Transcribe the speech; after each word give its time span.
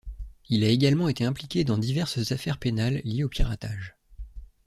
Il 0.49 0.63
a 0.63 0.69
également 0.69 1.09
été 1.09 1.25
impliqué 1.25 1.63
dans 1.63 1.77
diverses 1.77 2.31
affaires 2.31 2.57
pénales 2.57 3.01
liées 3.03 3.23
au 3.23 3.29
piratage. 3.29 3.95